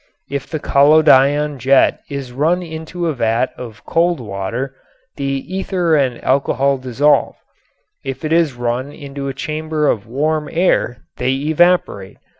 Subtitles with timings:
[0.31, 4.75] If the collodion jet is run into a vat of cold water
[5.15, 7.35] the ether and alcohol dissolve;
[8.03, 12.17] if it is run into a chamber of warm air they evaporate.